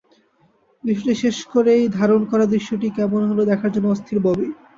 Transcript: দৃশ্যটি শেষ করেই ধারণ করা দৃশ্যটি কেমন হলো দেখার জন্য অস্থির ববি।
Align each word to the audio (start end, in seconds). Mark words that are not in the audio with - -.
দৃশ্যটি 0.83 1.13
শেষ 1.23 1.37
করেই 1.53 1.83
ধারণ 1.97 2.21
করা 2.31 2.45
দৃশ্যটি 2.53 2.87
কেমন 2.97 3.21
হলো 3.29 3.41
দেখার 3.51 3.71
জন্য 3.75 3.87
অস্থির 3.91 4.19
ববি। 4.27 4.47